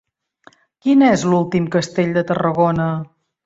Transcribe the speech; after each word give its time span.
Quin 0.85 1.03
és 1.09 1.27
l'últim 1.33 1.69
castell 1.77 2.17
de 2.19 2.27
Tarragona? 2.33 2.93